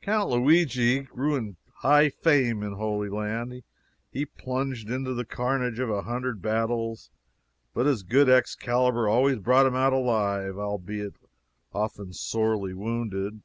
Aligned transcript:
Count 0.00 0.30
Luigi 0.30 1.00
grew 1.00 1.56
high 1.78 2.02
in 2.02 2.10
fame 2.12 2.62
in 2.62 2.74
Holy 2.74 3.08
Land. 3.08 3.64
He 4.12 4.24
plunged 4.24 4.88
into 4.88 5.12
the 5.12 5.24
carnage 5.24 5.80
of 5.80 5.90
a 5.90 6.02
hundred 6.02 6.40
battles, 6.40 7.10
but 7.74 7.86
his 7.86 8.04
good 8.04 8.28
Excalibur 8.28 9.08
always 9.08 9.38
brought 9.40 9.66
him 9.66 9.74
out 9.74 9.92
alive, 9.92 10.56
albeit 10.56 11.14
often 11.72 12.12
sorely 12.12 12.72
wounded. 12.74 13.42